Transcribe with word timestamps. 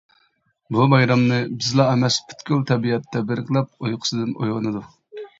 بۇ 0.75 0.85
بايرامنى 0.93 1.35
بىزلا 1.57 1.83
ئەمەس 1.89 2.17
پۈتكۈل 2.31 2.63
تەبىئەت 2.71 3.05
تەبرىكلەپ 3.17 3.85
ئۇيقۇسىدىن 3.85 4.33
ئويغىنىدۇ. 4.47 4.83